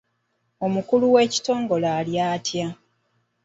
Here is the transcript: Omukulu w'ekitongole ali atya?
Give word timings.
Omukulu 0.65 1.05
w'ekitongole 1.13 1.87
ali 1.99 2.13
atya? 2.31 2.67